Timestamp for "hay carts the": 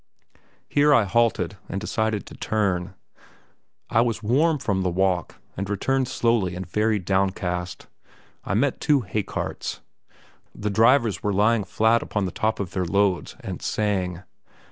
9.01-10.71